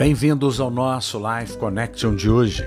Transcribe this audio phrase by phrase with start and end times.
[0.00, 2.66] Bem-vindos ao nosso Life Connection de hoje.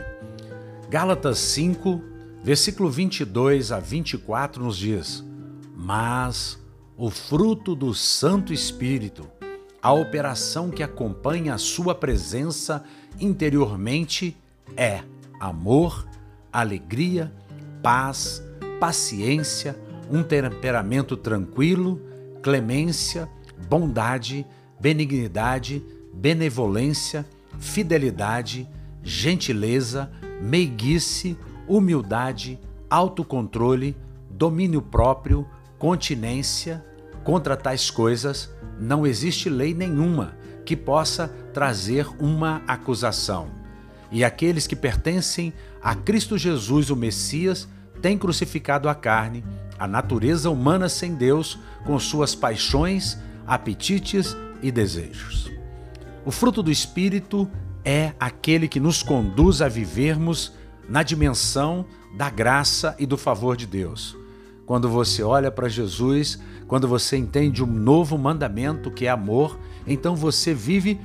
[0.88, 2.00] Gálatas 5,
[2.44, 5.24] versículo 22 a 24 nos diz:
[5.76, 6.64] Mas
[6.96, 9.28] o fruto do Santo Espírito,
[9.82, 12.84] a operação que acompanha a sua presença
[13.20, 14.38] interiormente
[14.78, 15.02] é
[15.40, 16.08] amor,
[16.52, 17.34] alegria,
[17.82, 18.44] paz,
[18.80, 19.76] paciência,
[20.08, 22.00] um temperamento tranquilo,
[22.44, 23.28] clemência,
[23.68, 24.46] bondade,
[24.80, 27.26] benignidade, benevolência,
[27.58, 28.70] fidelidade,
[29.02, 32.60] gentileza, meiguice, humildade,
[32.90, 33.98] autocontrole,
[34.30, 36.86] domínio próprio, continência.
[37.24, 38.50] Contra tais coisas
[38.80, 40.36] não existe lei nenhuma
[40.66, 43.48] que possa trazer uma acusação.
[44.12, 47.68] E aqueles que pertencem a Cristo Jesus, o Messias,
[48.02, 49.44] têm crucificado a carne,
[49.80, 55.52] a natureza humana sem Deus, com suas paixões, apetites e desejos.
[56.26, 57.50] O fruto do Espírito
[57.84, 60.54] é aquele que nos conduz a vivermos
[60.88, 61.86] na dimensão
[62.16, 64.16] da graça e do favor de Deus.
[64.66, 70.16] Quando você olha para Jesus, quando você entende um novo mandamento que é amor, então
[70.16, 71.00] você vive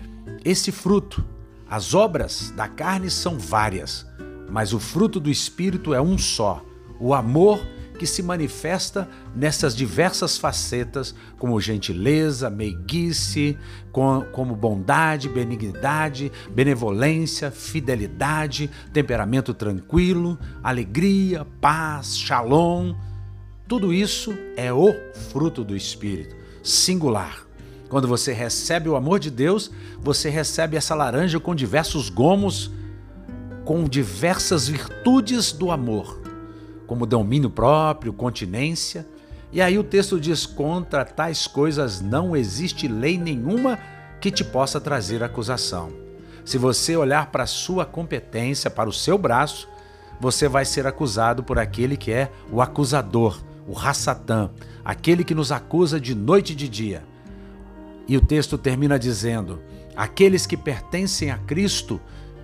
[0.45, 1.25] esse fruto.
[1.69, 4.07] As obras da carne são várias,
[4.49, 6.65] mas o fruto do Espírito é um só:
[7.01, 7.61] o amor
[7.99, 13.59] que se manifesta nessas diversas facetas, como gentileza, meiguice,
[13.93, 22.95] como bondade, benignidade, benevolência, fidelidade, temperamento tranquilo, alegria, paz, shalom.
[23.67, 24.95] Tudo isso é o
[25.31, 27.45] fruto do Espírito, singular.
[27.89, 32.71] Quando você recebe o amor de Deus, você recebe essa laranja com diversos gomos,
[33.65, 36.28] com diversas virtudes do amor
[36.89, 39.07] como domínio próprio, continência.
[39.53, 43.79] E aí o texto diz: contra tais coisas não existe lei nenhuma
[44.21, 45.93] que te possa trazer acusação.
[46.45, 49.69] Se você olhar para a sua competência, para o seu braço,
[50.19, 54.51] você vai ser acusado por aquele que é o acusador, o Rassatã,
[54.83, 57.05] aquele que nos acusa de noite e de dia.
[58.09, 59.63] E o texto termina dizendo:
[59.95, 62.01] aqueles que pertencem a Cristo,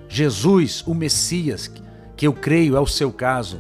[0.07, 1.73] Jesus, o Messias,
[2.15, 3.59] que eu creio é o seu caso,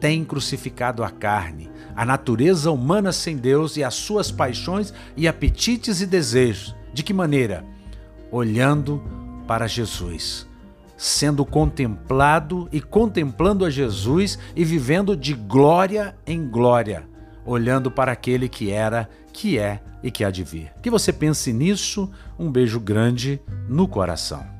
[0.00, 6.00] tem crucificado a carne, a natureza humana sem Deus e as suas paixões e apetites
[6.00, 6.74] e desejos.
[6.92, 7.64] De que maneira?
[8.30, 9.02] Olhando
[9.46, 10.46] para Jesus,
[10.96, 17.04] sendo contemplado e contemplando a Jesus e vivendo de glória em glória,
[17.44, 20.72] olhando para aquele que era, que é e que há de vir.
[20.82, 22.10] Que você pense nisso.
[22.38, 24.55] Um beijo grande no coração.